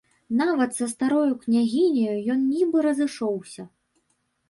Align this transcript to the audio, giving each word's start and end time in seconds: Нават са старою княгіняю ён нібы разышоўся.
Нават 0.37 0.71
са 0.77 0.87
старою 0.93 1.35
княгіняю 1.45 2.17
ён 2.37 2.43
нібы 2.53 2.77
разышоўся. 2.91 3.71